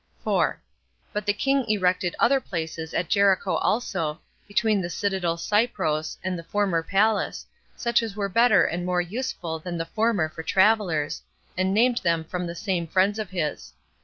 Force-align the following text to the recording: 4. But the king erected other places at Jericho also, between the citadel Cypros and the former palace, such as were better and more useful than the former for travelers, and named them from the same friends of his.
4. 0.23 0.59
But 1.13 1.27
the 1.27 1.31
king 1.31 1.63
erected 1.69 2.15
other 2.17 2.41
places 2.41 2.91
at 2.95 3.07
Jericho 3.07 3.57
also, 3.57 4.19
between 4.47 4.81
the 4.81 4.89
citadel 4.89 5.37
Cypros 5.37 6.17
and 6.23 6.39
the 6.39 6.43
former 6.43 6.81
palace, 6.81 7.45
such 7.75 8.01
as 8.01 8.15
were 8.15 8.27
better 8.27 8.65
and 8.65 8.83
more 8.83 9.01
useful 9.01 9.59
than 9.59 9.77
the 9.77 9.85
former 9.85 10.27
for 10.27 10.41
travelers, 10.41 11.21
and 11.55 11.71
named 11.71 11.99
them 11.99 12.23
from 12.23 12.47
the 12.47 12.55
same 12.55 12.87
friends 12.87 13.19
of 13.19 13.29
his. 13.29 13.73